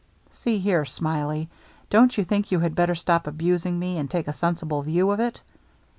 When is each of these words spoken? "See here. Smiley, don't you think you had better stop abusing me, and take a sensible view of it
"See 0.41 0.57
here. 0.57 0.83
Smiley, 0.83 1.47
don't 1.91 2.17
you 2.17 2.23
think 2.23 2.51
you 2.51 2.57
had 2.61 2.73
better 2.73 2.95
stop 2.95 3.27
abusing 3.27 3.77
me, 3.77 3.99
and 3.99 4.09
take 4.09 4.27
a 4.27 4.33
sensible 4.33 4.81
view 4.81 5.11
of 5.11 5.19
it 5.19 5.41